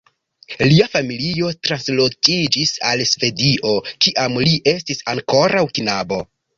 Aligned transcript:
Lia 0.69 0.87
familio 0.93 1.51
transloĝiĝis 1.67 2.73
al 2.95 3.05
Svedio, 3.13 3.77
kiam 4.09 4.43
li 4.49 4.59
estis 4.77 5.07
ankoraŭ 5.17 5.67
knabo. 5.81 6.25